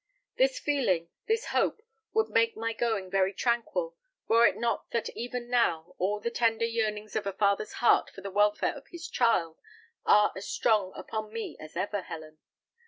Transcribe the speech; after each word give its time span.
This 0.35 0.57
feeling, 0.57 1.09
this 1.27 1.45
hope, 1.49 1.83
would 2.11 2.27
make 2.27 2.57
my 2.57 2.73
going 2.73 3.11
very 3.11 3.31
tranquil, 3.31 3.95
were 4.27 4.47
it 4.47 4.57
not 4.57 4.89
that 4.89 5.09
even 5.09 5.47
now 5.47 5.93
all 5.99 6.19
the 6.19 6.31
tender 6.31 6.65
yearnings 6.65 7.15
of 7.15 7.27
a 7.27 7.33
father's 7.33 7.73
heart 7.73 8.09
for 8.09 8.21
the 8.21 8.31
welfare 8.31 8.75
of 8.75 8.87
his 8.87 9.07
child 9.07 9.59
are 10.03 10.33
as 10.35 10.47
strong 10.47 10.91
upon 10.95 11.31
me 11.31 11.55
as 11.59 11.77
ever, 11.77 12.01
Helen. 12.01 12.39